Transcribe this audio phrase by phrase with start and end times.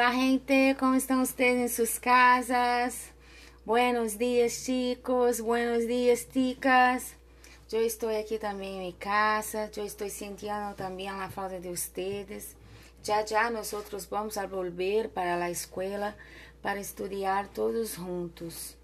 [0.00, 3.10] Hola gente, ¿cómo están ustedes en sus casas?
[3.66, 7.16] Buenos días chicos, buenos días chicas.
[7.68, 12.56] Yo estoy aquí también en mi casa, yo estoy sintiendo también la falta de ustedes.
[13.04, 16.16] Ya ya nosotros vamos a volver para la escuela
[16.62, 18.78] para estudiar todos juntos.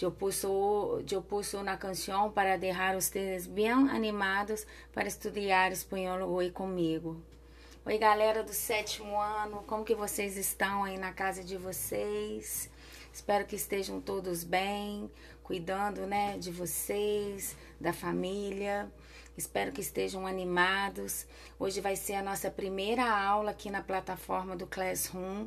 [0.00, 6.52] Eu pus, eu pus uma canção para deixar vocês bem animados para estudar espanhol hoje
[6.52, 7.20] comigo.
[7.86, 12.70] Oi, galera do sétimo ano, como que vocês estão aí na casa de vocês?
[13.12, 15.10] Espero que estejam todos bem,
[15.42, 18.90] cuidando, né, de vocês, da família.
[19.36, 21.26] Espero que estejam animados.
[21.58, 25.46] Hoje vai ser a nossa primeira aula aqui na plataforma do Classroom.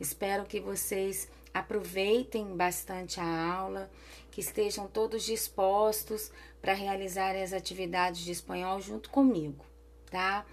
[0.00, 3.90] Espero que vocês aproveitem bastante a aula,
[4.30, 9.66] que estejam todos dispostos para realizar as atividades de espanhol junto comigo
[10.14, 10.46] tá?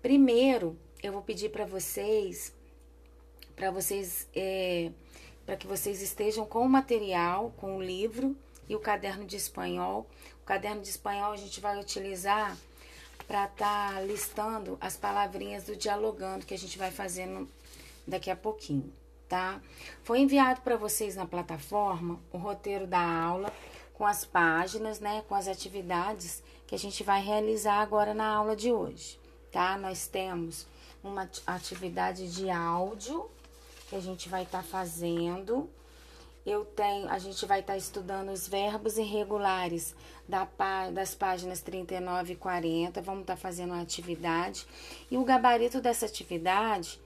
[0.00, 2.52] Primeiro, eu vou pedir para vocês,
[3.54, 4.90] para vocês, é,
[5.46, 8.36] para que vocês estejam com o material, com o livro
[8.68, 10.08] e o caderno de espanhol.
[10.42, 12.56] O caderno de espanhol a gente vai utilizar
[13.26, 17.48] para estar tá listando as palavrinhas do dialogando que a gente vai fazendo
[18.06, 18.92] daqui a pouquinho,
[19.28, 19.60] tá?
[20.02, 23.52] Foi enviado para vocês na plataforma o roteiro da aula
[23.92, 28.56] com as páginas, né, com as atividades que a gente vai realizar agora na aula
[28.56, 29.18] de hoje,
[29.50, 29.76] tá?
[29.76, 30.66] Nós temos
[31.08, 33.28] uma atividade de áudio
[33.88, 35.68] que a gente vai estar tá fazendo.
[36.44, 39.94] Eu tenho, a gente vai estar tá estudando os verbos irregulares
[40.28, 40.48] da,
[40.92, 43.02] das páginas 39 e 40.
[43.02, 44.66] Vamos estar tá fazendo uma atividade.
[45.10, 47.00] E o gabarito dessa atividade,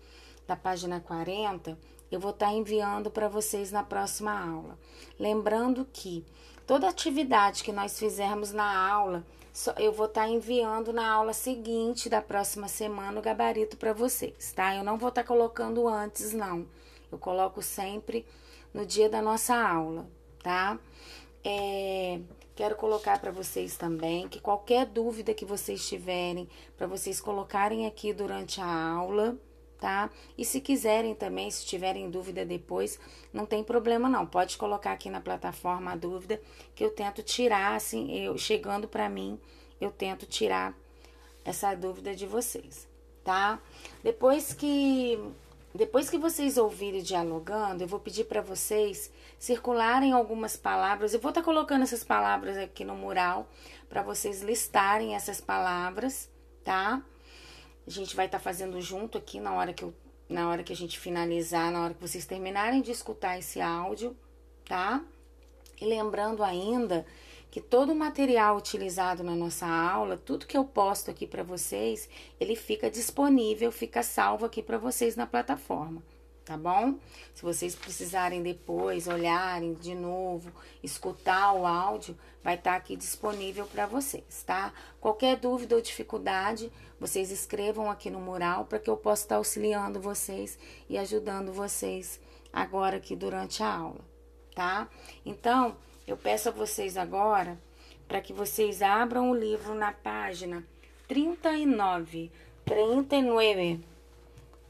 [0.47, 1.79] da página 40,
[2.11, 4.79] eu vou estar tá enviando para vocês na próxima aula.
[5.19, 6.25] Lembrando que
[6.67, 9.25] toda atividade que nós fizermos na aula,
[9.79, 14.53] eu vou estar tá enviando na aula seguinte da próxima semana o gabarito para vocês,
[14.53, 14.75] tá?
[14.75, 16.67] Eu não vou estar tá colocando antes, não.
[17.11, 18.27] Eu coloco sempre
[18.73, 20.09] no dia da nossa aula,
[20.43, 20.79] tá?
[21.45, 22.21] É,
[22.55, 28.13] quero colocar para vocês também que qualquer dúvida que vocês tiverem, para vocês colocarem aqui
[28.15, 29.37] durante a aula,
[29.83, 30.11] tá?
[30.39, 33.01] E se quiserem também, se tiverem dúvida depois,
[33.33, 34.25] não tem problema não.
[34.25, 36.41] Pode colocar aqui na plataforma a dúvida
[36.73, 39.41] que eu tento tirar, assim, eu chegando para mim,
[39.81, 40.73] eu tento tirar
[41.45, 42.89] essa dúvida de vocês,
[43.25, 43.61] tá?
[44.05, 45.19] Depois que
[45.75, 51.13] depois que vocês ouvirem dialogando, eu vou pedir para vocês circularem algumas palavras.
[51.13, 53.49] Eu vou estar tá colocando essas palavras aqui no mural
[53.89, 56.31] para vocês listarem essas palavras,
[56.63, 57.03] tá?
[57.87, 59.95] A gente vai estar tá fazendo junto aqui na hora que eu,
[60.29, 64.17] na hora que a gente finalizar, na hora que vocês terminarem de escutar esse áudio,
[64.65, 65.05] tá?
[65.81, 67.05] E lembrando ainda
[67.51, 72.09] que todo o material utilizado na nossa aula, tudo que eu posto aqui para vocês,
[72.41, 76.03] ele fica disponível, fica salvo aqui para vocês na plataforma
[76.45, 76.95] tá bom?
[77.35, 83.67] Se vocês precisarem depois olharem de novo, escutar o áudio, vai estar tá aqui disponível
[83.67, 84.73] para vocês, tá?
[85.01, 89.39] Qualquer dúvida ou dificuldade, vocês escrevam aqui no mural para que eu possa estar tá
[89.39, 90.59] auxiliando vocês
[90.89, 92.21] e ajudando vocês
[92.53, 94.01] agora aqui durante a aula,
[94.55, 94.89] tá?
[95.25, 95.77] Então,
[96.07, 97.59] eu peço a vocês agora
[98.09, 100.65] para que vocês abram o livro na página
[101.09, 102.31] 39,
[102.65, 103.81] 39,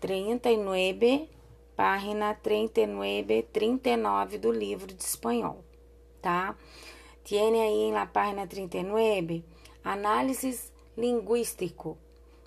[0.00, 1.41] 39
[1.76, 5.64] página 39, 39 do livro de espanhol,
[6.20, 6.56] tá?
[7.24, 9.44] Tiene aí na página 39
[9.84, 11.96] análises linguístico.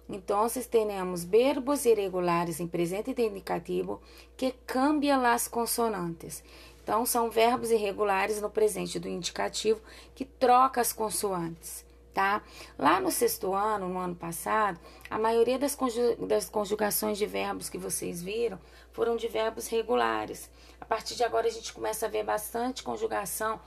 [0.08, 4.02] Então, temos verbos irregulares em presente indicativo
[4.38, 6.44] que cambiam as consonantes.
[6.84, 9.82] Então, são verbos irregulares no presente do indicativo
[10.14, 11.85] que troca as consoantes
[12.16, 12.42] tá?
[12.80, 14.80] Lá no sexto ano, no ano passado,
[15.10, 15.78] a maioria das,
[16.26, 18.58] das conjugações de verbos que vocês viram
[18.94, 20.50] foram de verbos regulares.
[20.80, 23.60] A partir de agora, a gente começa a ver bastante conjugação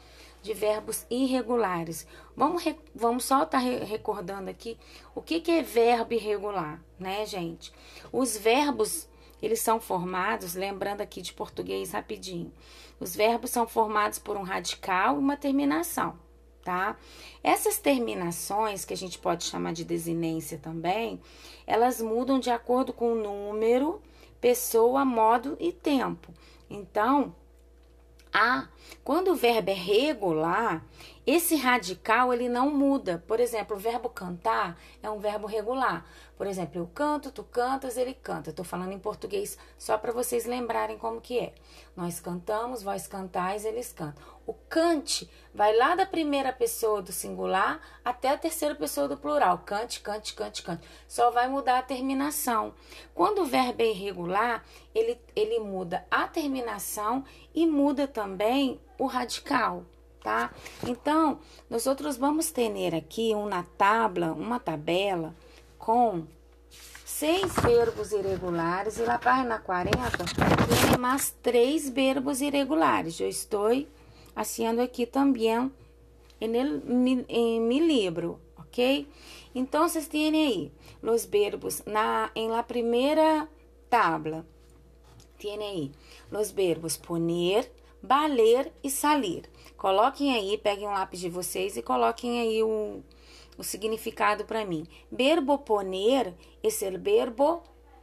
[0.43, 2.06] de verbos irregulares.
[2.35, 2.65] Vamos,
[2.95, 4.79] vamos só estar tá re recordando aqui
[5.15, 7.71] o que, que é verbo irregular, né, gente?
[8.11, 9.06] Os verbos,
[9.43, 12.50] eles são formados, lembrando aqui de português rapidinho,
[12.99, 16.19] os verbos são formados por um radical e uma terminação
[16.69, 16.99] tá?
[17.43, 21.19] Essas terminações, que a gente pode chamar de desinência também,
[21.67, 24.03] elas mudam de acordo com o número,
[24.38, 26.31] pessoa, modo e tempo.
[26.69, 27.35] Então,
[28.31, 28.69] a,
[29.03, 30.85] quando o verbo é regular,
[31.26, 33.25] esse radical ele não muda.
[33.26, 36.05] Por exemplo, o verbo cantar é um verbo regular.
[36.38, 38.50] Por exemplo, eu canto, tu cantas, ele canta.
[38.50, 41.52] Estou falando em português só para vocês lembrarem como que é.
[41.96, 44.23] Nós cantamos, vós cantais, eles cantam.
[44.46, 49.58] O cante vai lá da primeira pessoa do singular até a terceira pessoa do plural.
[49.67, 50.88] Cante, cante, cante, cante.
[51.08, 52.73] Só vai mudar a terminação.
[53.12, 54.64] Quando o verbo é irregular,
[54.94, 59.85] ele, ele muda a terminação e muda também o radical
[60.23, 60.52] tá?
[60.87, 61.38] Então,
[61.70, 65.35] nós outros vamos ter aqui uma tabla, uma tabela
[65.88, 66.26] com
[67.02, 69.96] seis verbos irregulares e na página 40
[70.90, 73.19] tem mais três verbos irregulares.
[73.19, 73.70] Eu estou
[74.37, 75.73] haciendo aqui também
[76.38, 79.08] em, mi libro, ok?
[79.55, 83.49] Então, vocês têm aí os verbos na, em la primeira
[83.88, 84.44] tabla.
[85.38, 85.90] Tem aí
[86.31, 89.44] os verbos poner, valer e salir.
[89.79, 93.02] Coloquem aí, peguem um lápis de vocês e coloquem aí o
[93.58, 94.87] o significado para mim.
[95.10, 96.32] Verbo poner
[96.62, 97.62] esse é o verbo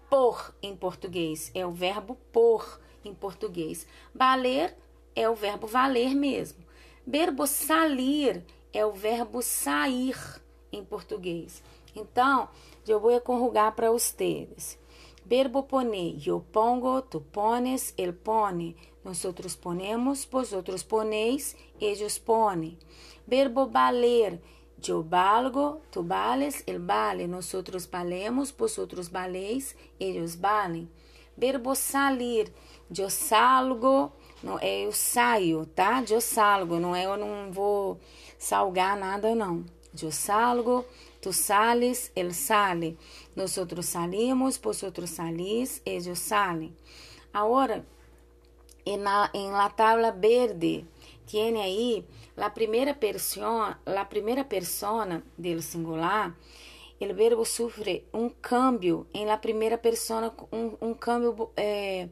[0.10, 3.88] por em português, é o verbo por em português.
[4.14, 4.78] Valer
[5.16, 6.64] é o verbo valer mesmo.
[7.08, 8.44] Verbo salir
[8.74, 10.18] é o verbo sair
[10.72, 11.64] em português.
[11.96, 12.50] Então,
[12.88, 14.78] eu vou conjugar para vocês.
[15.26, 22.78] Verbo poner, yo pongo, tu pones, ele pone, nosotros ponemos, vosotros ponéis, ellos ponem.
[23.26, 24.40] Verbo valer,
[24.82, 30.90] Yo valgo, tu vales, el vale, nosotros valemos, vosotros valéis, ellos valen.
[31.38, 32.52] Verbo salir,
[32.96, 34.12] eu salgo,
[34.44, 36.04] não é eu saio, tá?
[36.10, 38.00] Eu salgo, não é eu não vou
[38.38, 39.66] salgar nada, não.
[40.02, 40.86] Eu salgo,
[41.22, 42.98] tu sales, ele sale.
[43.36, 46.76] Nosotros salimos, vosotros salís, ellos salen.
[47.34, 47.86] Agora,
[48.86, 50.86] em la, em la tabla verde,
[51.26, 52.06] tiene aí
[52.36, 56.36] la primera persona, la primera persona del singular,
[57.00, 62.10] el verbo sufre un cambio en la primera persona, un cambio eh,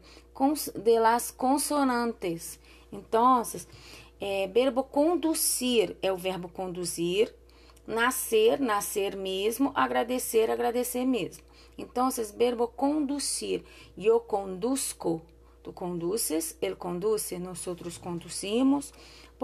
[0.76, 2.60] de las consonantes.
[2.92, 3.68] Entonces,
[4.20, 7.34] eh, verbo conducir é o verbo conduzir,
[7.86, 11.44] nascer, nascer mesmo, agradecer, agradecer mesmo.
[11.78, 13.64] Então, verbo conducir,
[13.98, 15.22] eu conduzco,
[15.64, 18.94] tu conduces, ele conduce, nós outros conduzimos,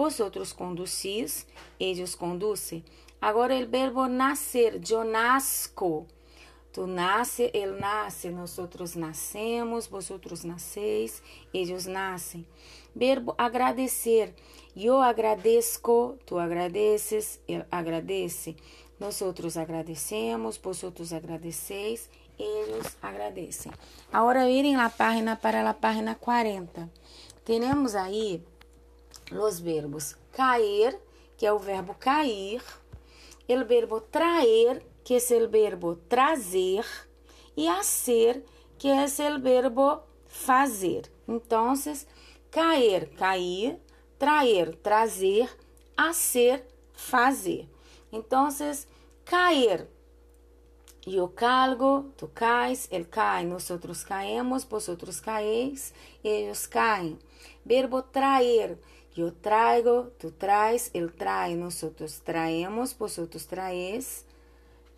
[0.00, 1.46] vosotros conducis,
[1.78, 2.82] ellos conducen.
[3.20, 6.06] Agora o verbo nascer, eu nasco.
[6.72, 12.46] Tu nasce, ele nasce, nós outros nascemos, vosotros nasceis, eles nascem.
[12.96, 14.34] Verbo agradecer,
[14.74, 18.56] eu agradeço, tu agradeces, ele agradece.
[18.98, 22.08] Nós outros agradecemos, vosotros agradeceis,
[22.38, 23.70] eles agradecem.
[24.10, 26.90] Agora irem na página para a página 40.
[27.44, 28.42] Temos aí
[29.30, 30.98] los verbos cair,
[31.36, 32.62] que é o verbo cair,
[33.48, 36.84] o verbo traer, que é o verbo trazer,
[37.56, 38.44] e hacer,
[38.78, 41.10] que é o verbo fazer.
[41.26, 41.74] Então,
[42.50, 43.78] cair, cair,
[44.18, 45.50] traer, trazer,
[45.96, 47.68] hacer, fazer.
[48.12, 48.48] Então,
[49.24, 49.86] cair.
[51.06, 57.18] Eu calgo, tu cais, ele cai, nós outros caemos, vosotros caeis, eles caem.
[57.64, 58.78] Verbo traer
[59.16, 64.24] Eu traigo, tu traes, ele trae, nosotros traemos, vosotros traes,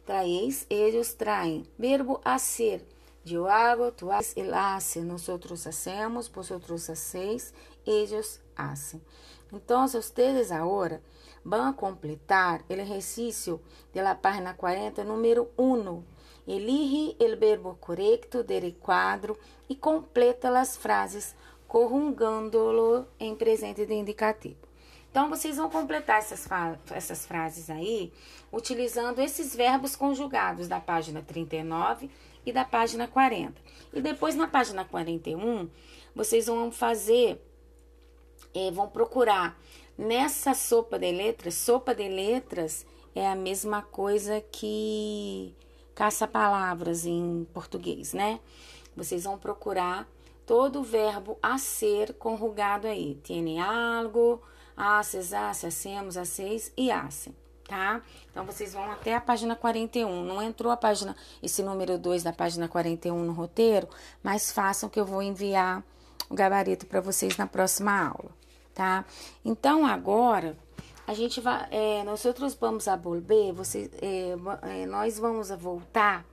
[0.05, 1.67] traéis, ellos traem.
[1.79, 2.87] Verbo hacer.
[3.25, 7.55] Eu hago, tu haces, ele hace, nosotros hacemos, vosotros hacéis,
[7.87, 9.01] ellos hacen.
[9.53, 11.03] Então, vocês agora
[11.45, 13.61] vão completar o exercício
[13.95, 16.03] da página 40, número 1.
[16.47, 21.35] Elige o verbo correcto del quadro e completa as frases
[21.73, 24.59] corrungando-lo em presente de indicativo.
[25.11, 26.47] Então, vocês vão completar essas,
[26.91, 28.13] essas frases aí
[28.53, 32.11] utilizando esses verbos conjugados da página 39
[32.45, 33.55] e da página 40.
[33.91, 35.67] E depois, na página 41,
[36.15, 37.43] vocês vão fazer,
[38.55, 39.59] eh, vão procurar
[39.97, 41.55] nessa sopa de letras.
[41.55, 45.55] Sopa de letras é a mesma coisa que
[45.95, 48.41] caça-palavras em português, né?
[48.95, 50.07] Vocês vão procurar
[50.53, 53.19] todo o verbo a ser conjugado aí.
[53.25, 54.43] Tiene algo,
[54.77, 57.35] haces, hace, hacemos, haceis e hacem,
[57.67, 58.03] tá?
[58.31, 60.23] Então, vocês vão até a página 41.
[60.23, 63.89] Não entrou a página, esse número 2 da página 41 no roteiro,
[64.23, 65.83] mas façam que eu vou enviar
[66.29, 68.31] o gabarito para vocês na próxima aula,
[68.75, 69.07] tá?
[69.43, 70.55] Então, agora,
[71.07, 73.55] a gente vai, é, nós outros vamos a volver,
[74.03, 76.27] é, é, nós vamos a voltar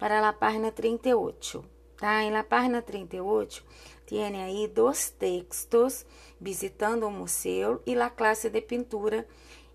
[0.00, 1.70] para a página 38,
[2.02, 2.24] Tá?
[2.24, 3.64] Em la página 38,
[4.06, 6.04] tem aí dois textos,
[6.40, 9.24] visitando o museu e a classe de pintura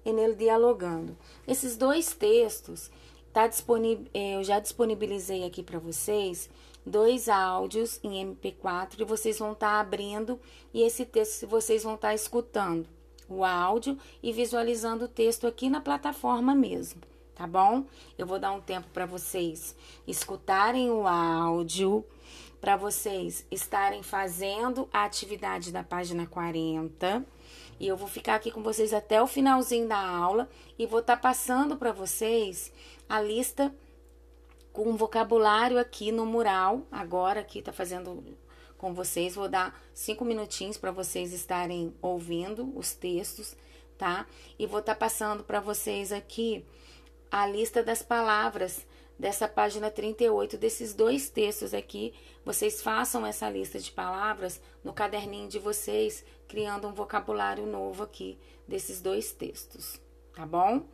[0.03, 1.17] em el dialogando.
[1.47, 2.91] Esses dois textos
[3.31, 6.49] tá disponível, é, eu já disponibilizei aqui para vocês
[6.85, 10.37] dois áudios em MP4 e vocês vão estar tá abrindo
[10.73, 12.89] e esse texto vocês vão estar tá escutando
[13.29, 16.99] o áudio e visualizando o texto aqui na plataforma mesmo,
[17.33, 17.85] tá bom?
[18.17, 19.73] Eu vou dar um tempo para vocês
[20.05, 22.03] escutarem o áudio,
[22.59, 27.25] para vocês estarem fazendo a atividade da página 40.
[27.79, 31.15] E eu vou ficar aqui com vocês até o finalzinho da aula e vou estar
[31.15, 32.71] tá passando para vocês
[33.07, 33.73] a lista
[34.73, 36.81] com vocabulário aqui no mural.
[36.91, 38.23] Agora aqui tá fazendo
[38.77, 43.55] com vocês, vou dar cinco minutinhos para vocês estarem ouvindo os textos,
[43.97, 44.27] tá?
[44.57, 46.65] E vou estar tá passando para vocês aqui
[47.31, 48.85] a lista das palavras
[49.19, 52.13] dessa página 38, desses dois textos aqui.
[52.45, 58.37] Vocês façam essa lista de palavras no caderninho de vocês, criando um vocabulário novo aqui
[58.67, 59.99] desses dois textos,
[60.35, 60.85] tá bom?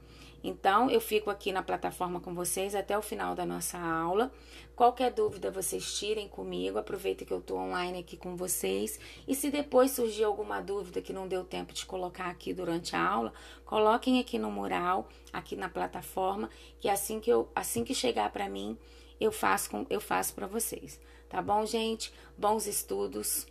[0.44, 4.30] Então, eu fico aqui na plataforma com vocês até o final da nossa aula.
[4.76, 6.80] Qualquer dúvida, vocês tirem comigo.
[6.80, 9.00] Aproveita que eu estou online aqui com vocês.
[9.28, 13.08] E se depois surgir alguma dúvida que não deu tempo de colocar aqui durante a
[13.08, 13.34] aula,
[13.66, 16.50] coloquem aqui no mural, aqui na plataforma,
[16.80, 18.78] que assim que eu, assim que chegar para mim,
[19.20, 21.00] eu faço eu faço para vocês.
[21.30, 22.12] Tá bom, gente?
[22.38, 23.46] Bons estudos.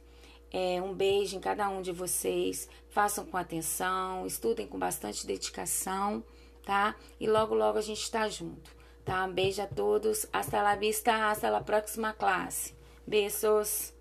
[0.51, 2.69] É, um beijo em cada um de vocês.
[2.89, 6.23] Façam com atenção, estudem com bastante dedicação
[6.65, 6.97] tá?
[7.21, 9.25] E logo, logo a gente está junto, tá?
[9.25, 10.27] Um beijo a todos.
[10.33, 12.75] Hasta la vista, hasta la próxima classe.
[13.07, 13.93] Beijos.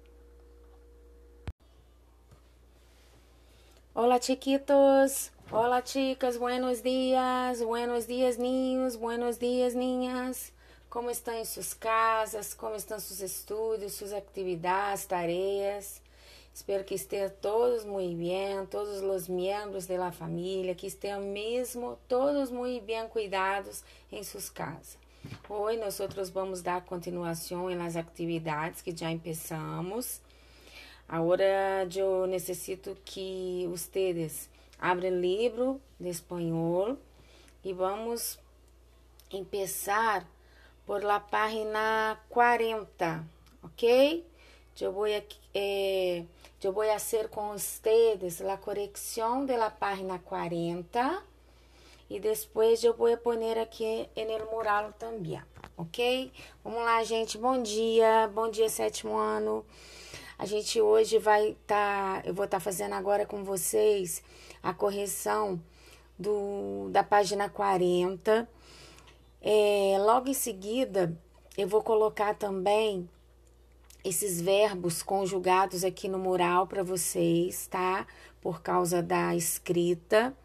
[3.93, 10.53] Hola chiquitos, hola chicas, buenos dias, buenos dias niños, buenos dias niñas.
[10.89, 12.53] Como estão em suas casas?
[12.53, 16.01] Como estão seus estudos, suas atividades, tarefas?
[16.53, 22.51] Espero que estejam todos muito bem, todos os membros da família, que estejam mesmo todos
[22.51, 24.97] muito bem cuidados em suas casas.
[25.47, 25.97] Hoje nós
[26.29, 30.21] vamos dar continuação nas atividades que já começamos.
[31.07, 36.97] Agora eu necessito que vocês abram o livro de espanhol
[37.63, 38.37] e vamos
[39.29, 40.27] começar
[40.85, 43.25] por la página 40,
[43.63, 44.25] ok?
[44.79, 45.37] Eu vou aqui.
[45.53, 46.23] Eh,
[46.63, 51.23] Eu vou fazer com vocês a correção da página 40
[52.07, 55.41] e depois eu vou pôr aqui no mural também,
[55.75, 56.31] ok?
[56.63, 57.35] Vamos lá, gente.
[57.35, 59.65] Bom dia, bom dia, sétimo ano.
[60.37, 64.21] A gente hoje vai estar, tá, eu vou estar tá fazendo agora com vocês
[64.61, 65.59] a correção
[66.17, 68.47] do, da página 40.
[69.41, 71.17] É, logo em seguida,
[71.57, 73.09] eu vou colocar também
[74.03, 78.07] esses verbos conjugados aqui no mural para vocês, tá?
[78.41, 80.35] Por causa da escrita.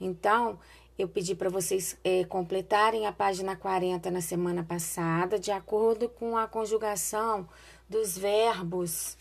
[0.00, 0.58] Então,
[0.98, 6.36] eu pedi para vocês é, completarem a página 40 na semana passada, de acordo com
[6.36, 7.48] a conjugação
[7.88, 9.16] dos verbos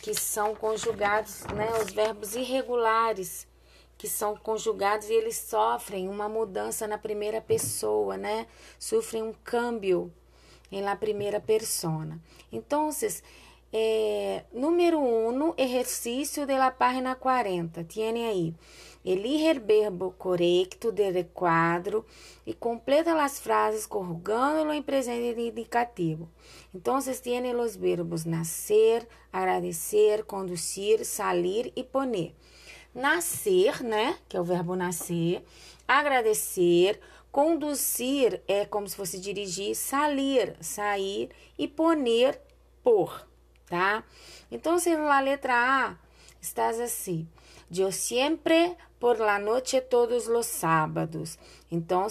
[0.00, 1.68] que são conjugados, né?
[1.82, 3.46] Os verbos irregulares
[3.98, 8.46] que são conjugados e eles sofrem uma mudança na primeira pessoa, né?
[8.78, 10.12] Sofrem um câmbio
[10.70, 12.18] em la primeira persona.
[12.52, 13.22] Entonces,
[13.70, 17.84] eh, número uno, ejercicio de la página 40.
[17.84, 18.54] Tiene ahí.
[19.04, 22.06] Elige el verbo correcto del recuadro
[22.44, 26.28] y completa las frases conjugándolo en presente indicativo.
[26.74, 32.34] Entonces tiene los verbos nacer, agradecer, conducir, salir y poner.
[32.94, 35.44] Nascer, né, que é o verbo nascer,
[35.86, 42.40] agradecer, Conduzir é como se fosse dirigir, salir, sair e poner,
[42.82, 43.26] por,
[43.66, 44.02] tá?
[44.50, 45.96] Então, se na letra A
[46.40, 47.28] estás assim,
[47.76, 51.38] eu sempre por la noche todos los sábados.
[51.70, 52.06] Então,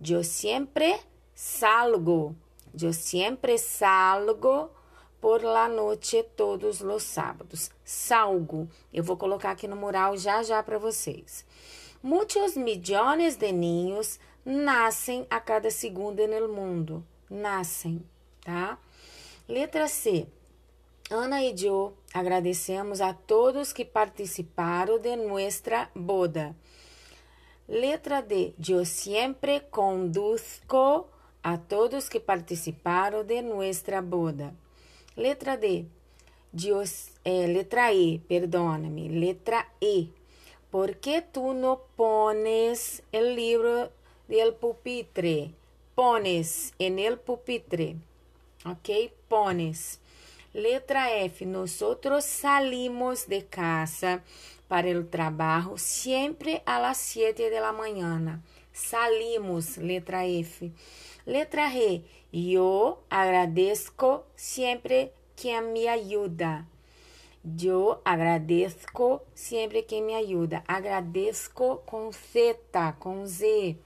[0.00, 0.98] eu sempre
[1.34, 2.34] salgo,
[2.80, 4.70] eu sempre salgo
[5.20, 7.70] por la noche todos los sábados.
[7.84, 8.68] Salgo.
[8.92, 11.44] Eu vou colocar aqui no mural já já para vocês.
[12.02, 17.04] Muitos milhões de ninhos nascem a cada segundo no mundo.
[17.28, 18.00] Nascem,
[18.44, 18.78] tá?
[19.48, 20.28] Letra C.
[21.10, 26.54] Ana e eu agradecemos a todos que participaram de nossa boda.
[27.68, 28.54] Letra D.
[28.68, 31.08] Eu sempre conduzco
[31.42, 34.54] a todos que participaram de nossa boda.
[35.16, 35.86] Letra D.
[36.52, 39.08] Dios, eh, letra E, perdóname.
[39.08, 40.08] Letra E.
[40.70, 43.90] ¿Por qué tú no pones el libro
[44.28, 45.52] del pupitre.
[45.94, 47.96] Pones en el pupitre.
[48.64, 49.12] Ok?
[49.28, 50.00] Pones.
[50.52, 51.44] Letra F.
[51.46, 54.22] Nosotros salimos de casa
[54.68, 58.42] para o trabalho sempre a las 7 de la mañana.
[58.72, 60.72] Salimos, letra F.
[61.24, 62.02] Letra G.
[62.32, 63.92] Eu agradeço
[64.34, 66.66] sempre quem me ajuda.
[67.62, 70.64] Eu agradeço sempre quem me ajuda.
[70.66, 72.58] Agradeço com Z,
[72.98, 73.76] com Z.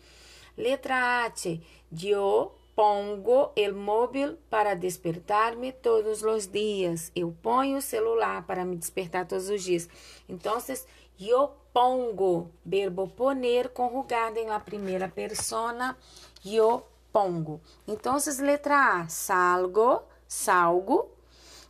[0.60, 1.58] Letra H.
[2.02, 7.10] Eu pongo o móvel para despertar-me todos os dias.
[7.16, 9.88] Eu ponho o celular para me despertar todos os dias.
[10.28, 10.58] Então,
[11.18, 15.96] eu pongo, verbo poner conjugado em la primeira persona,
[16.44, 17.60] eu pongo.
[17.88, 21.08] Então, letra A, salgo, salgo.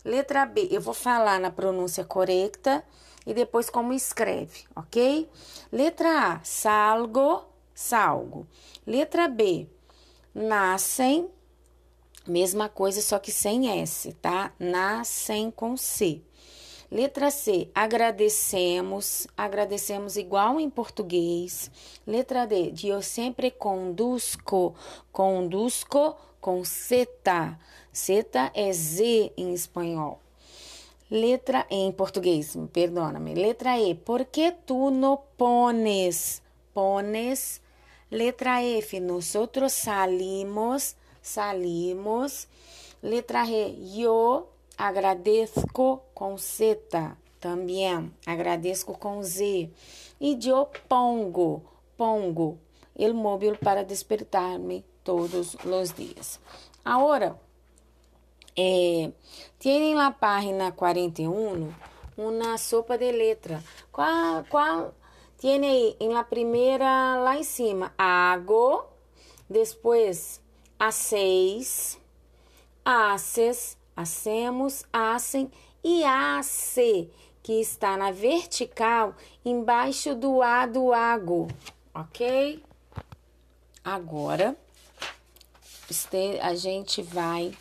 [0.05, 2.83] Letra B, eu vou falar na pronúncia correta
[3.25, 5.29] e depois como escreve, ok?
[5.71, 7.45] Letra A, salgo,
[7.81, 8.47] salgo.
[8.91, 9.69] Letra B,
[10.35, 11.29] nascem,
[12.27, 14.53] mesma coisa, só que sem S, tá?
[14.59, 16.21] Nascem com C.
[16.91, 21.71] Letra C, agradecemos, agradecemos igual em português.
[22.05, 24.75] Letra D, eu sempre conduzco,
[25.13, 27.57] conduzco com seta.
[27.93, 30.19] Seta é Z em espanhol.
[31.09, 33.35] Letra E em português, perdona-me.
[33.35, 36.43] Letra E, por que tu não pones?
[36.75, 37.61] Pones
[38.11, 42.49] Letra F, nosotros salimos, salimos.
[43.03, 46.81] Letra G, yo agradezco com Z
[47.39, 49.71] também, agradeço com Z.
[50.21, 51.63] E eu pongo,
[51.97, 52.59] pongo
[52.99, 56.41] el móvel para despertar-me todos os dias.
[56.85, 57.39] Agora,
[58.57, 59.13] eh,
[59.59, 61.73] tem na página 41
[62.17, 63.63] uma sopa de letra.
[63.91, 64.95] Qual, qual
[65.41, 68.91] Tiene ahí en la primera, lá em cima, hago,
[69.49, 70.39] depois
[70.79, 71.99] hacéis,
[72.85, 75.51] haces, hacemos, hacem
[75.83, 77.11] e hace,
[77.43, 81.49] que está na vertical, embaixo do A do ago,
[81.95, 82.63] ok?
[83.83, 84.55] Agora,
[86.43, 87.57] a gente vai,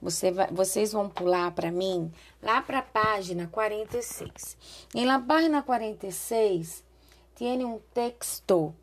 [0.00, 4.56] você vai vocês vão pular para mim lá para a página 46.
[4.94, 6.88] Em la página 46,
[7.34, 8.74] tiene um texto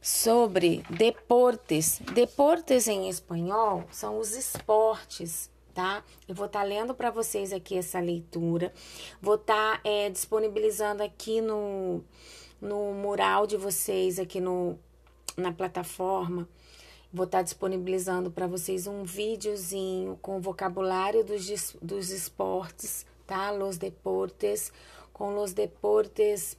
[0.00, 2.00] sobre deportes.
[2.14, 6.04] Deportes em espanhol são os esportes, tá?
[6.28, 8.72] Eu vou estar tá lendo para vocês aqui essa leitura.
[9.20, 12.04] Vou estar tá, é, disponibilizando aqui no,
[12.60, 14.78] no mural de vocês, aqui no,
[15.36, 16.48] na plataforma.
[17.12, 23.50] Vou estar tá disponibilizando para vocês um videozinho com o vocabulário dos, dos esportes, tá?
[23.50, 24.72] Los deportes,
[25.12, 26.56] com los deportes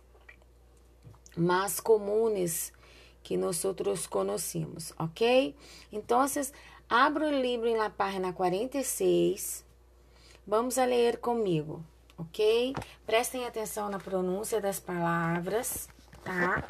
[1.37, 2.73] mais comuns
[3.23, 3.61] que nós
[4.09, 5.55] conhecemos, ok?
[5.91, 6.25] Então,
[6.89, 9.65] abro o livro na página 46.
[10.45, 11.83] Vamos a ler comigo,
[12.17, 12.73] ok?
[13.05, 15.89] Prestem atenção na pronúncia das palavras,
[16.23, 16.63] tá?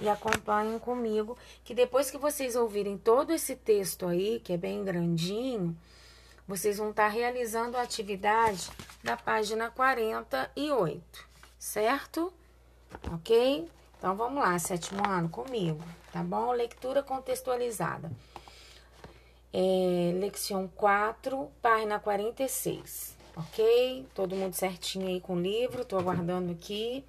[0.00, 4.82] E acompanhem comigo, que depois que vocês ouvirem todo esse texto aí, que é bem
[4.82, 5.76] grandinho,
[6.48, 8.68] vocês vão estar realizando a atividade
[9.04, 12.32] da página 48, certo?
[13.12, 13.68] Ok?
[14.00, 15.78] Então vamos lá, sétimo ano, comigo,
[16.10, 16.52] tá bom?
[16.52, 18.10] Leitura contextualizada.
[19.52, 24.06] É, leção 4, página 46, ok?
[24.14, 27.04] Todo mundo certinho aí com o livro, tô aguardando aqui.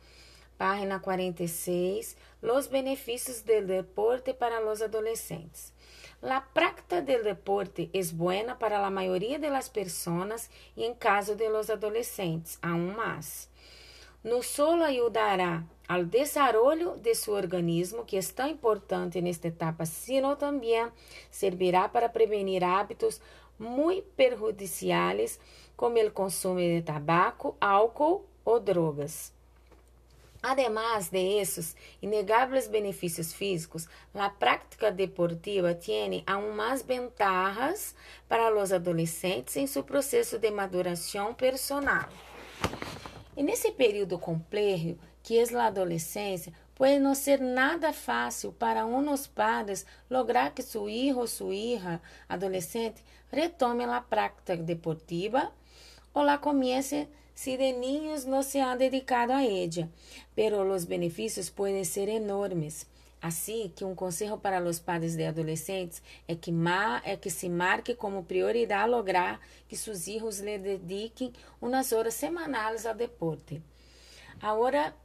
[0.58, 5.72] Página 46, los benefícios del deporte para los adolescentes.
[6.22, 11.38] La práctica del deporte es buena para la mayoría de las personas y en caso
[11.38, 13.48] de los adolescentes, aún más.
[14.26, 19.86] No solo ayudará al desarrollo de su organismo, que es tan importante en esta etapa,
[19.86, 20.90] sino también
[21.30, 23.22] servirá para prevenir hábitos
[23.60, 25.42] muy perjudiciales
[25.76, 29.34] como el consumo de tabaco, álcool o drogas.
[30.42, 37.96] Además de esos inegables beneficios físicos, la práctica deportiva tiene aún más ventajas
[38.30, 42.08] para los adolescentes en su proceso de maduración personal.
[43.36, 49.28] E nesse período complexo, que é a adolescência, pode não ser nada fácil para dos
[49.28, 55.52] padres lograr que seu filho ou sua hija adolescente retome a prática deportiva
[56.14, 59.90] ou lá comece se de niños não se han dedicado a ella,
[60.36, 62.86] pero os benefícios podem ser enormes.
[63.22, 66.52] Assim que um conselho para os padres de adolescentes é que,
[67.04, 71.32] é que se marque como prioridade lograr que seus filhos lhe dediquem
[71.62, 73.62] umas horas semanais ao deporte.
[74.42, 74.96] Agora,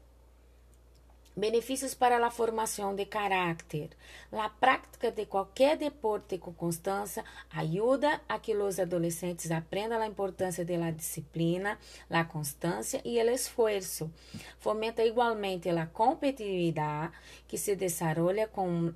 [1.39, 3.91] Benefícios para a formação de caráter.
[4.33, 10.65] A prática de qualquer deporte com constância ajuda a que os adolescentes aprendam a importância
[10.65, 14.11] da disciplina, a constância e o esforço.
[14.59, 17.13] Fomenta igualmente a competitividade
[17.47, 18.95] que se desenvolve com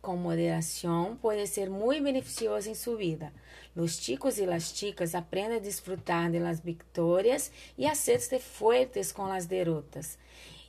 [0.00, 3.32] com moderação pode ser muito beneficioso em sua vida.
[3.74, 9.10] Os chicos e as chicas aprendem a disfrutar de las vitórias e a ser fuertes
[9.10, 10.18] com as derrotas.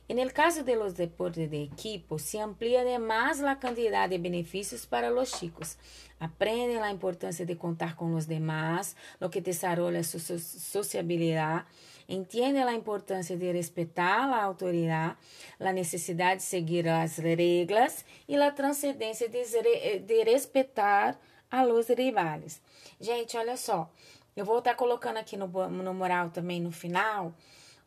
[0.08, 4.86] En el caso de los deportes de equipo, se amplía además la cantidad de beneficios
[4.86, 5.78] para los chicos.
[6.20, 11.64] Aprenden la importancia de contar con los demás, lo que desarrolla su sociabilidad.
[12.06, 15.16] Entiende la importancia de respetar la autoridad,
[15.58, 21.18] la necesidad de seguir las reglas y la transcendencia de, de respetar
[21.50, 22.60] a los rivales.
[23.00, 23.90] Gente, olha só,
[24.36, 27.34] eu vou estar colocando aqui no, no moral também no final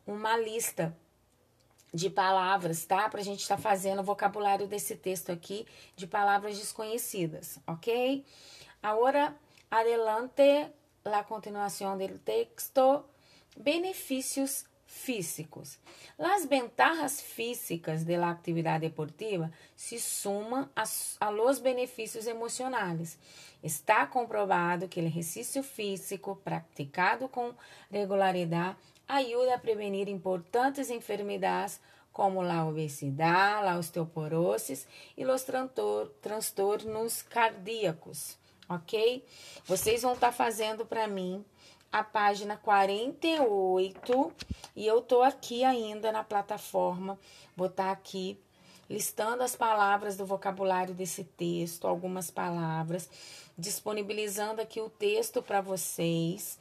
[0.06, 0.94] uma lista
[1.92, 3.08] de palavras, tá?
[3.08, 8.24] Para a gente estar tá fazendo o vocabulário desse texto aqui de palavras desconhecidas, ok?
[8.82, 9.36] Agora,
[9.70, 10.70] adelante,
[11.04, 13.04] la continuação do texto,
[13.56, 15.78] benefícios físicos.
[16.18, 20.84] Las ventajas físicas de la actividad deportiva se suman a,
[21.20, 23.16] a los beneficios emocionales.
[23.62, 27.54] Está comprovado que o exercício físico praticado com
[27.90, 28.76] regularidade
[29.10, 31.80] ajuda a prevenir importantes enfermidades
[32.12, 35.44] como a obesidade, a osteoporose e os
[36.20, 38.36] transtornos cardíacos,
[38.68, 39.24] ok?
[39.64, 41.44] Vocês vão estar tá fazendo para mim
[41.92, 44.32] a página 48
[44.76, 47.18] e eu tô aqui ainda na plataforma,
[47.56, 48.38] vou estar tá aqui
[48.88, 53.08] listando as palavras do vocabulário desse texto, algumas palavras,
[53.56, 56.58] disponibilizando aqui o texto para vocês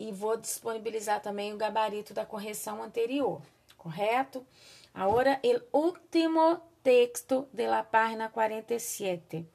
[0.00, 3.42] e vou disponibilizar também o gabarito da correção anterior,
[3.76, 4.44] correto?
[4.94, 9.46] Agora, o último texto de la página 47.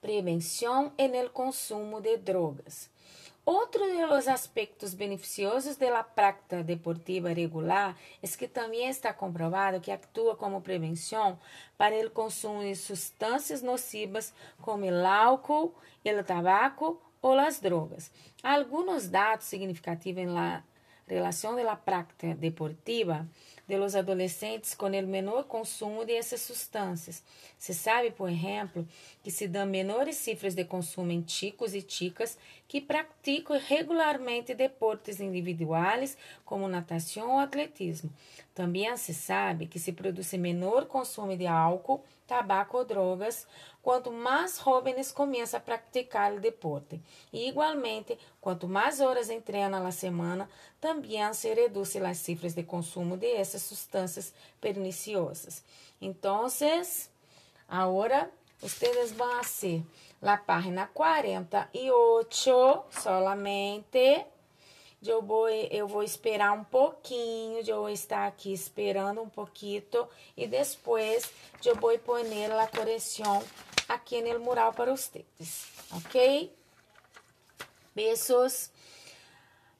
[0.00, 2.90] Prevenção en el consumo de drogas.
[3.44, 9.90] Outro de aspectos beneficiosos de la práctica deportiva regular é que também está comprovado que
[9.90, 11.38] atua como prevenção
[11.76, 18.10] para o consumo de substâncias nocivas como o álcool, o tabaco ou as drogas.
[18.42, 20.62] Alguns dados significativos na
[21.06, 23.26] relação da prática deportiva
[23.66, 27.22] de los adolescentes com o menor consumo de essas substâncias.
[27.58, 28.86] Se sabe, por exemplo,
[29.22, 35.20] que se dão menores cifras de consumo em chicos e chicas que praticam regularmente deportes
[35.20, 38.12] individuais como natação ou atletismo.
[38.54, 43.46] Também se sabe que se produz menor consumo de álcool, tabaco ou drogas
[43.82, 46.98] quanto mais jovens começam a praticar o deporte.
[47.30, 50.48] E, igualmente, quanto mais horas treinam na semana,
[50.80, 55.62] também se reduz as cifras de consumo de essas substâncias perniciosas.
[56.00, 56.46] Então,
[57.68, 59.84] agora, vocês vão a ser
[60.22, 64.24] la página 48 solamente.
[65.04, 69.82] Eu vou, eu vou esperar um pouquinho, eu vou estar aqui esperando um pouquinho
[70.36, 71.30] e depois
[71.64, 73.42] eu vou pôr a correção
[73.88, 76.52] aqui no mural para vocês, ok?
[77.94, 78.70] Beijos.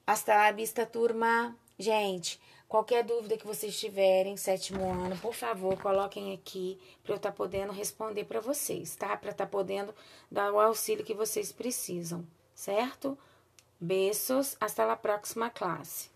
[0.05, 1.57] Hasta la vista, turma.
[1.79, 7.31] Gente, qualquer dúvida que vocês tiverem, sétimo ano, por favor, coloquem aqui para eu estar
[7.31, 9.17] tá podendo responder para vocês, tá?
[9.17, 9.95] Para estar tá podendo
[10.31, 13.17] dar o auxílio que vocês precisam, certo?
[13.85, 14.57] Beijos.
[14.61, 16.09] Hasta la próxima classe.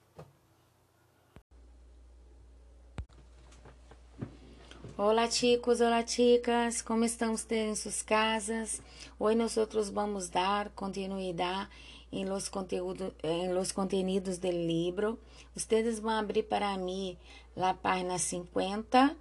[4.97, 8.81] Olá chicos, olá chicas, como estão vocês em suas casas?
[9.19, 11.69] Hoje nós vamos dar continuidade
[12.13, 13.13] em los, conteúdo,
[13.53, 15.19] los contenidos do livro.
[15.53, 17.19] Vocês vão abrir para mim
[17.57, 19.17] a página 50,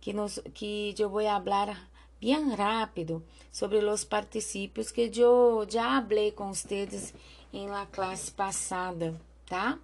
[0.00, 1.88] que, nos, que eu vou falar
[2.20, 3.22] bem rápido
[3.52, 7.14] sobre os particípios que eu já falei com vocês
[7.52, 9.78] em la classe passada, tá?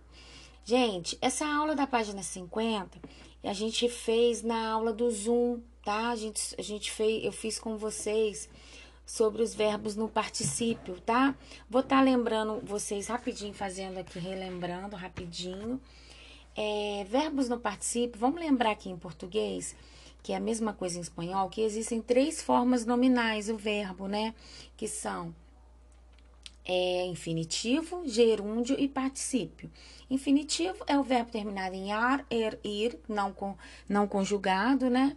[0.64, 2.98] Gente, essa aula da página 50
[3.44, 6.10] a gente fez na aula do Zoom, tá?
[6.10, 8.48] A gente, a gente fez, eu fiz com vocês
[9.04, 11.34] sobre os verbos no particípio, tá?
[11.68, 15.80] Vou estar tá lembrando vocês rapidinho, fazendo aqui, relembrando rapidinho.
[16.54, 19.74] É, verbos no particípio, vamos lembrar aqui em português,
[20.22, 24.34] que é a mesma coisa em espanhol, que existem três formas nominais o verbo, né?
[24.76, 25.34] Que são
[26.64, 29.70] é infinitivo, gerúndio e particípio.
[30.08, 33.56] Infinitivo é o verbo terminado em ar, er, ir, não, com,
[33.88, 35.16] não conjugado, né?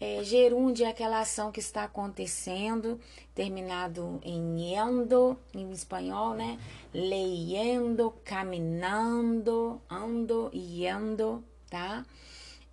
[0.00, 3.00] É, gerúndio é aquela ação que está acontecendo,
[3.34, 6.58] terminado em endo, em espanhol, né?
[6.92, 12.04] Leyendo, caminhando, ando, yendo, tá?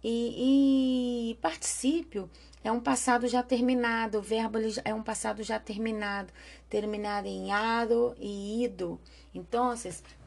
[0.03, 2.29] E, e particípio
[2.63, 6.31] é um passado já terminado, o verbo é um passado já terminado,
[6.69, 8.99] terminado em ado e ido.
[9.33, 9.73] Então,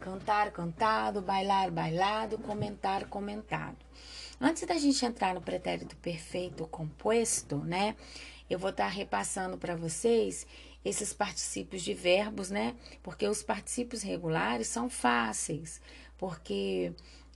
[0.00, 3.76] cantar, cantado, bailar, bailado, comentar, comentado.
[4.40, 7.94] Antes da gente entrar no pretérito perfeito composto, né?
[8.50, 10.46] Eu vou estar repassando para vocês
[10.84, 12.74] esses particípios de verbos, né?
[13.02, 15.80] Porque os particípios regulares são fáceis,
[16.18, 16.92] porque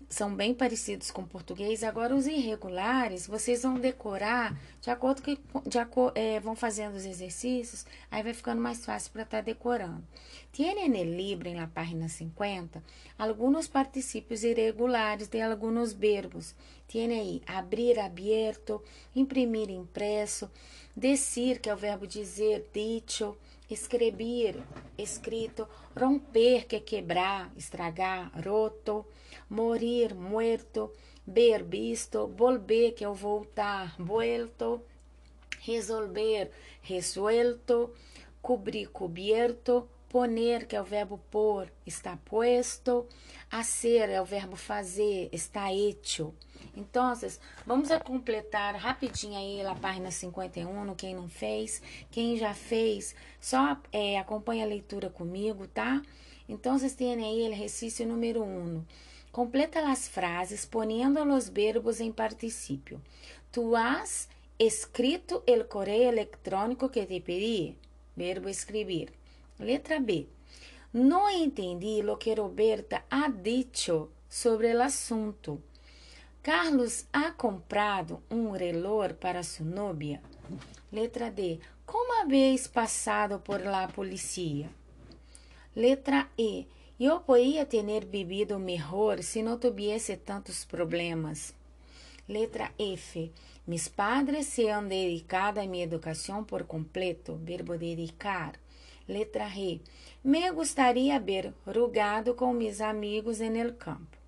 [0.09, 1.85] são bem parecidos com o português.
[1.85, 5.79] Agora, os irregulares, vocês vão decorar de acordo que de
[6.15, 10.03] é, vão fazendo os exercícios, aí vai ficando mais fácil para estar tá decorando.
[10.51, 12.83] Tiene en el libro, en la página 50,
[13.19, 16.55] algunos participios irregulares de algunos verbos.
[16.87, 18.83] Tiene aí abrir, abierto,
[19.15, 20.51] imprimir, impresso,
[20.97, 23.37] decir, que é o verbo dizer, dicho,
[23.69, 24.63] escrever,
[24.97, 29.05] escrito, romper, que é quebrar, estragar, roto,
[29.49, 30.93] morir, muerto,
[31.27, 34.83] ver, visto, volver, que o voltar, vuelto,
[35.61, 36.51] resolver,
[36.83, 37.93] resuelto,
[38.41, 43.07] cobrir, cubierto, poner, que é o verbo pôr, está puesto,
[43.51, 46.35] hacer é o verbo fazer, está hecho.
[46.77, 47.13] Então,
[47.67, 51.83] vamos a completar rapidinho aí a página 51, quem não fez.
[52.11, 56.01] Quem já fez, só é, acompanha a leitura comigo, tá?
[56.49, 58.85] Então, vocês têm aí o exercício número 1.
[59.31, 63.01] Completa as frases poniendo os verbos em particípio.
[63.53, 67.77] Tu has escrito el correio eletrônico que te pedi?
[68.17, 69.13] Verbo escrever.
[69.59, 70.27] Letra B.
[70.93, 75.63] Não entendi lo que Roberta ha dicho sobre o assunto.
[76.43, 80.23] Carlos ha comprado um reloj para sua novia.
[80.91, 81.61] Letra D.
[81.85, 84.71] Como habéis passado por la policía?
[85.75, 86.67] Letra E.
[87.01, 91.55] Eu poderia ter vivido melhor se não tivesse tantos problemas.
[92.29, 93.31] Letra F.
[93.65, 97.37] Mis padres se han dedicado a minha educação por completo.
[97.37, 98.59] Verbo dedicar.
[99.07, 99.81] Letra G.
[100.25, 104.19] Me gostaria ver rugado com mis amigos en el campo.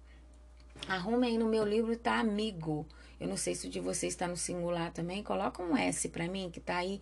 [0.86, 2.86] Arrume aí no meu livro, tá amigo.
[3.18, 5.24] Eu não sei se o de vocês está no singular também.
[5.24, 7.00] Coloca um S para mim, que tá aí.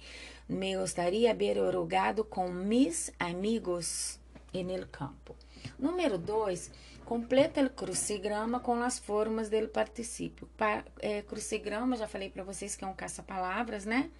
[0.48, 4.18] Me gostaria ver rugado com mis amigos
[4.54, 5.36] en el campo.
[5.78, 6.70] Número 2,
[7.04, 10.48] completa o crucigrama com as formas do particípio.
[10.56, 14.10] Pa, é, crucigrama, já falei para vocês que é um caça-palavras, né?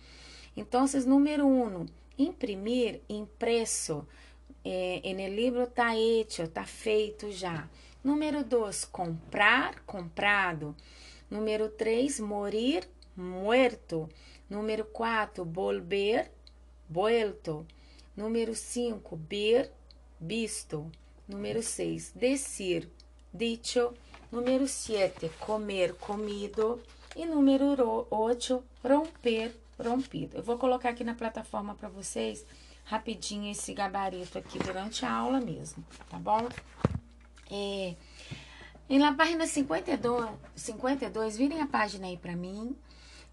[0.57, 1.87] Então, número 1, um,
[2.19, 4.07] imprimir, impresso.
[4.65, 7.69] É, no livro está hecho, está feito já.
[8.03, 10.75] Número 2, comprar, comprado.
[11.31, 14.09] Número 3, morir, muerto.
[14.49, 16.31] Número 4, volver,
[16.89, 17.67] vuelto.
[18.17, 19.71] Número 5, ver,
[20.21, 20.91] visto.
[21.29, 22.89] Número 6, decir,
[23.33, 23.93] dicho.
[24.33, 26.81] Número 7, comer, comido.
[27.15, 30.39] E número 8, romper, rompido.
[30.39, 32.45] Eu vou colocar aqui na plataforma para vocês
[32.85, 36.49] rapidinho esse gabarito aqui durante a aula mesmo, tá bom?
[37.51, 37.95] É,
[38.89, 42.75] em la página 52, 52, virem a página aí para mim.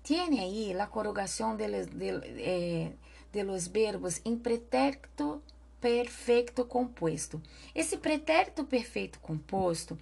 [0.04, 2.10] Tiene aí la corrugação de, de,
[2.42, 2.92] eh,
[3.32, 5.42] de los verbos em pretérito
[5.86, 7.40] perfeito composto.
[7.76, 9.96] Esse pretérito perfeito composto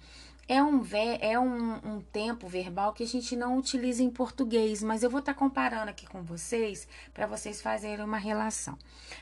[0.48, 0.82] é um,
[1.20, 5.20] é um, um, tempo verbal que a gente não utiliza em português, mas eu vou
[5.20, 8.78] estar tá comparando aqui com vocês para vocês fazerem uma relação.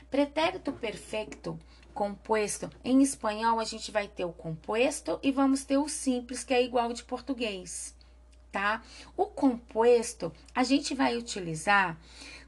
[0.09, 1.59] Pretérito perfeito
[1.93, 6.53] composto, em espanhol a gente vai ter o composto e vamos ter o simples, que
[6.53, 7.93] é igual de português,
[8.53, 8.81] tá?
[9.17, 11.99] O composto a gente vai utilizar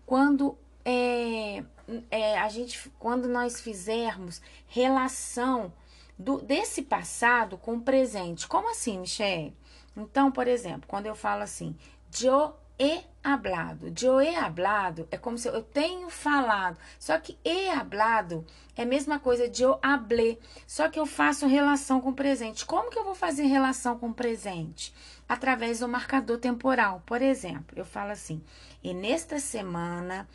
[0.06, 1.64] quando é,
[2.12, 5.74] é, a gente, quando nós fizermos relação
[6.18, 8.48] do, desse passado com o presente.
[8.48, 9.56] Como assim, Michelle?
[9.98, 11.76] Então, por exemplo, quando eu falo assim,
[12.18, 13.92] yo he hablado.
[13.98, 16.78] Yo he hablado é como se eu, tenho falado.
[17.00, 18.46] Só que he hablado
[18.76, 20.38] é a mesma coisa de eu hablé.
[20.68, 22.66] Só que eu faço relação com o presente.
[22.66, 24.94] Como que eu vou fazer relação com o presente?
[25.28, 27.02] Através do marcador temporal.
[27.06, 28.44] Por exemplo, eu falo assim:
[28.84, 30.28] e nesta semana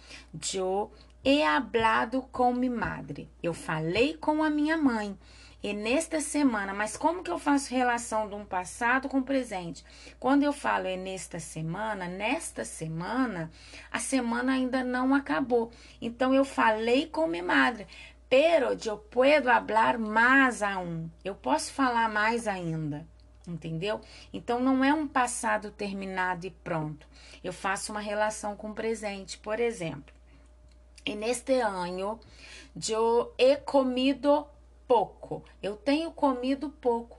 [0.55, 0.91] eu
[1.25, 3.31] he hablado com minha madre.
[3.43, 5.17] Eu falei com a minha mãe.
[5.63, 9.85] E nesta semana, mas como que eu faço relação de um passado com o presente?
[10.19, 13.51] Quando eu falo é nesta semana, nesta semana,
[13.93, 15.71] a semana ainda não acabou.
[16.01, 17.87] Então eu falei com minha madre.
[18.31, 21.11] Pero eu puedo hablar mais aún.
[21.23, 23.07] Eu posso falar mais ainda.
[23.47, 24.01] Entendeu?
[24.33, 27.07] Então não é um passado terminado e pronto.
[27.43, 30.15] Eu faço uma relação com o presente, por exemplo.
[31.05, 32.21] E neste ano,
[32.89, 34.47] eu he comido
[34.87, 35.43] pouco.
[35.63, 37.19] Eu tenho comido pouco.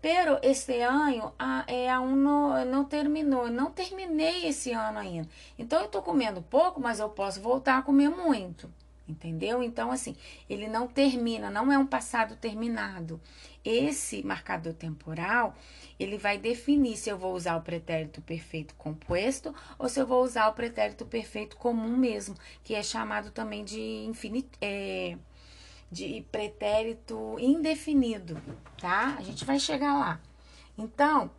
[0.00, 1.34] Pero este ano
[1.66, 5.28] é, aún não, não terminou, não terminei esse ano ainda.
[5.58, 8.70] Então eu tô comendo pouco, mas eu posso voltar a comer muito.
[9.08, 9.62] Entendeu?
[9.62, 10.14] Então, assim,
[10.48, 13.18] ele não termina, não é um passado terminado.
[13.70, 15.54] Esse marcador temporal,
[16.00, 20.24] ele vai definir se eu vou usar o pretérito perfeito composto ou se eu vou
[20.24, 24.58] usar o pretérito perfeito comum mesmo, que é chamado também de infinito.
[24.62, 25.18] É,
[25.90, 28.40] de pretérito indefinido,
[28.78, 29.16] tá?
[29.18, 30.20] A gente vai chegar lá.
[30.76, 31.30] Então,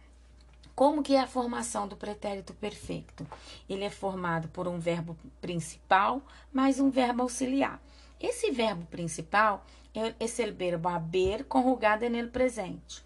[0.75, 3.27] como que é a formação do pretérito perfeito?
[3.67, 6.21] Ele é formado por um verbo principal
[6.53, 7.81] mais um verbo auxiliar.
[8.19, 13.03] Esse verbo principal é esse verbo haber conjugado no presente.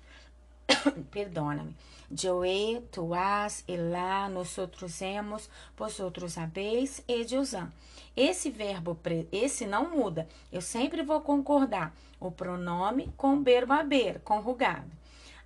[1.12, 1.76] Perdona-me.
[2.12, 7.72] Joe, tu has, elá, nosotros hemos, vosotros habéis e Josan.
[8.16, 8.98] Esse verbo,
[9.32, 10.28] esse não muda.
[10.52, 14.92] Eu sempre vou concordar o pronome com o verbo haber, conjugado.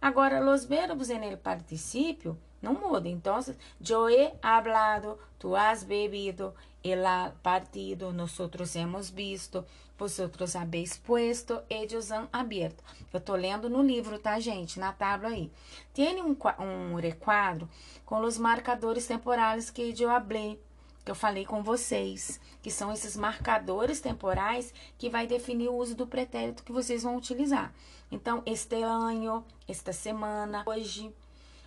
[0.02, 3.08] Agora, os verbos en el participio não muda.
[3.08, 3.40] Então,
[3.80, 9.66] yo he hablado, tu has bebido, él ha partido, nosotros hemos visto,
[9.98, 12.84] vosotros habéis puesto, ellos han abierto.
[13.12, 14.80] Eu tô lendo no livro, tá, gente?
[14.80, 15.52] Na tábua aí.
[15.94, 17.68] Tem um, um requadro
[18.06, 20.62] com os marcadores temporais que eu hablei,
[21.04, 25.96] que eu falei com vocês, que são esses marcadores temporais que vai definir o uso
[25.96, 27.74] do pretérito que vocês vão utilizar.
[28.12, 31.14] Então, este ano, esta semana, hoje,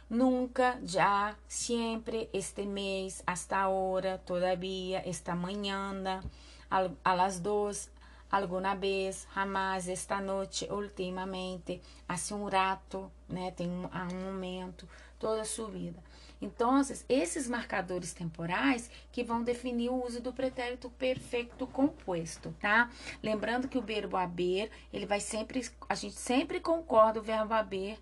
[0.09, 6.23] nunca, já, sempre, este mês, hasta ahora, todavía, esta manhã,
[7.05, 7.90] a las dos,
[8.31, 13.51] alguma vez, jamás, esta noite, ultimamente, hace um rato, né?
[13.51, 14.88] Tem um, um momento,
[15.19, 16.03] toda a sua vida.
[16.40, 22.88] Então, esses marcadores temporais que vão definir o uso do pretérito perfeito composto, tá?
[23.23, 27.99] Lembrando que o verbo haber, ele vai sempre, a gente sempre concorda o verbo haber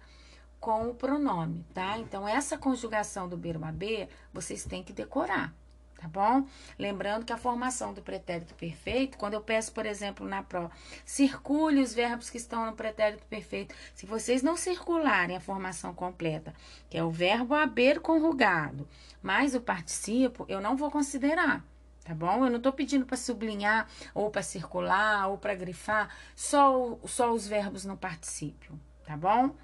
[0.60, 1.98] com o pronome, tá?
[1.98, 5.52] Então, essa conjugação do verbo haber, vocês têm que decorar,
[5.98, 6.46] tá bom?
[6.78, 10.70] Lembrando que a formação do pretérito perfeito, quando eu peço, por exemplo, na prova,
[11.04, 13.74] circule os verbos que estão no pretérito perfeito.
[13.94, 16.54] Se vocês não circularem a formação completa,
[16.88, 18.88] que é o verbo haber conjugado,
[19.20, 21.64] mais o participo, eu não vou considerar.
[22.04, 22.44] Tá bom?
[22.44, 27.46] Eu não estou pedindo para sublinhar, ou para circular, ou para grifar, só, só os
[27.46, 29.54] verbos no particípio, tá bom?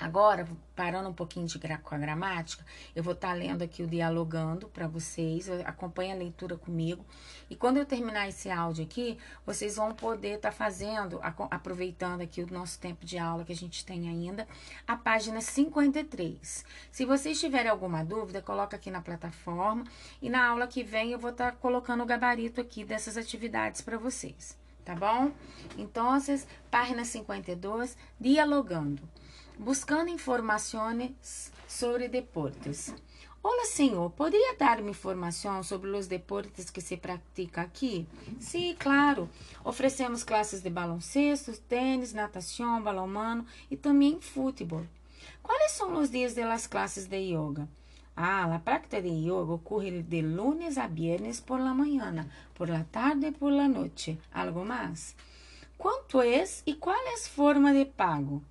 [0.00, 2.64] Agora, parando um pouquinho de com a gramática,
[2.96, 7.04] eu vou estar tá lendo aqui o dialogando para vocês, acompanhe a leitura comigo.
[7.48, 12.42] E quando eu terminar esse áudio aqui, vocês vão poder estar tá fazendo, aproveitando aqui
[12.42, 14.48] o nosso tempo de aula que a gente tem ainda,
[14.86, 16.64] a página 53.
[16.90, 19.84] Se vocês tiverem alguma dúvida, coloca aqui na plataforma
[20.20, 23.80] e na aula que vem eu vou estar tá colocando o gabarito aqui dessas atividades
[23.80, 25.30] para vocês, tá bom?
[25.78, 26.10] Então,
[26.68, 29.08] página 52, dialogando
[29.58, 32.94] buscando informações sobre deportes.
[33.42, 38.06] Olá, senhor, poderia dar-me informação sobre os deportes que se pratica aqui?
[38.40, 39.28] Sim, claro.
[39.62, 44.86] Oferecemos classes de baloncesto, tênis, natação, balonmano e também futebol.
[45.42, 47.68] Quais são os dias das classes de yoga?
[48.16, 52.84] Ah, a prática de yoga ocorre de lunes a viernes por la mañana, por la
[52.84, 54.18] tarde e por la noche.
[54.32, 55.14] Algo mais?
[55.76, 58.42] Quanto é e qual é a forma de pago?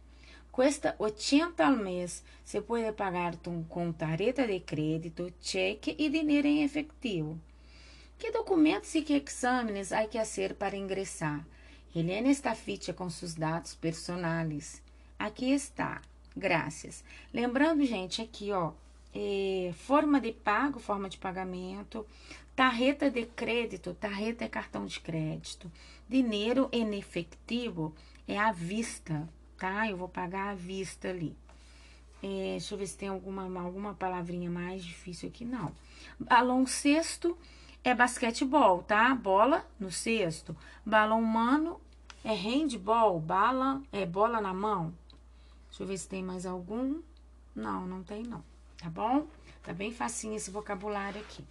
[0.53, 2.23] Cuesta 80 al mes.
[2.43, 3.35] Se puede pagar
[3.67, 7.41] com tarjeta de crédito, cheque e dinheiro em efetivo.
[8.19, 11.43] Que documentos e que exames há que fazer para ingressar?
[11.95, 14.79] Helena está ficha com seus dados personais.
[15.17, 16.03] Aqui está.
[16.37, 17.03] Graças.
[17.33, 18.73] Lembrando, gente, aqui, ó,
[19.11, 22.05] é, forma de pago, forma de pagamento,
[22.55, 25.71] tarjeta de crédito, tarjeta é cartão de crédito,
[26.07, 27.91] dinheiro em efetivo
[28.27, 29.27] é à vista,
[29.63, 29.89] tá?
[29.89, 31.33] Eu vou pagar à vista ali.
[32.21, 35.45] É, deixa eu ver se tem alguma, alguma palavrinha mais difícil aqui.
[35.45, 35.71] Não.
[36.19, 37.37] Balão cesto
[37.81, 39.15] é basquetebol, tá?
[39.15, 40.53] Bola no cesto.
[40.85, 41.79] Balão humano
[42.25, 43.21] é handball.
[43.21, 44.93] Bala é bola na mão.
[45.69, 47.01] Deixa eu ver se tem mais algum.
[47.55, 48.43] Não, não tem não.
[48.77, 49.25] Tá bom?
[49.63, 51.41] Tá bem facinho esse vocabulário aqui.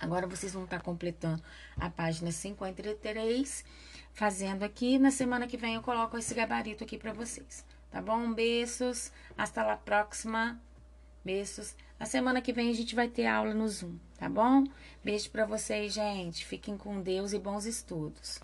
[0.00, 1.40] Agora vocês vão estar completando
[1.76, 3.64] a página 53
[4.12, 4.98] fazendo aqui.
[4.98, 7.64] Na semana que vem eu coloco esse gabarito aqui para vocês.
[7.90, 8.32] Tá bom?
[8.32, 9.12] Beijos.
[9.36, 10.60] Hasta la próxima.
[11.24, 11.74] Beijos.
[11.98, 14.64] Na semana que vem a gente vai ter aula no Zoom, tá bom?
[15.02, 16.44] Beijo para vocês, gente.
[16.44, 18.40] Fiquem com Deus e bons estudos.